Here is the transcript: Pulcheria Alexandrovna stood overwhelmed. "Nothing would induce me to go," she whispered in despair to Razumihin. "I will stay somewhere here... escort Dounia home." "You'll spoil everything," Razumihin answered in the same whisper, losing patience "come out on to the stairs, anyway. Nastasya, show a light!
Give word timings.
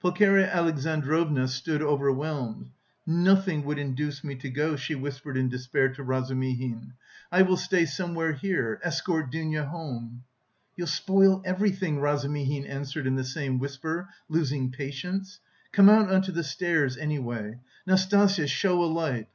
Pulcheria 0.00 0.52
Alexandrovna 0.52 1.46
stood 1.46 1.80
overwhelmed. 1.80 2.70
"Nothing 3.06 3.64
would 3.64 3.78
induce 3.78 4.24
me 4.24 4.34
to 4.34 4.50
go," 4.50 4.74
she 4.74 4.96
whispered 4.96 5.36
in 5.36 5.48
despair 5.48 5.88
to 5.90 6.02
Razumihin. 6.02 6.94
"I 7.30 7.42
will 7.42 7.56
stay 7.56 7.84
somewhere 7.84 8.32
here... 8.32 8.80
escort 8.82 9.30
Dounia 9.30 9.66
home." 9.66 10.24
"You'll 10.74 10.88
spoil 10.88 11.42
everything," 11.44 12.00
Razumihin 12.00 12.66
answered 12.66 13.06
in 13.06 13.14
the 13.14 13.22
same 13.22 13.60
whisper, 13.60 14.08
losing 14.28 14.72
patience 14.72 15.38
"come 15.70 15.88
out 15.88 16.12
on 16.12 16.22
to 16.22 16.32
the 16.32 16.42
stairs, 16.42 16.96
anyway. 16.96 17.60
Nastasya, 17.86 18.48
show 18.48 18.82
a 18.82 18.86
light! 18.86 19.28